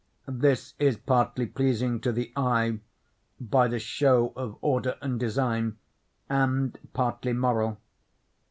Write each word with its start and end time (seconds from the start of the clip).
This 0.27 0.73
is 0.79 0.97
partly 0.97 1.45
pleasing 1.45 1.99
to 1.99 2.11
the 2.11 2.33
eye, 2.35 2.79
by 3.39 3.67
the 3.67 3.77
show 3.77 4.33
of 4.35 4.57
order 4.59 4.97
and 4.99 5.19
design, 5.19 5.77
and 6.27 6.75
partly 6.91 7.33
moral. 7.33 7.77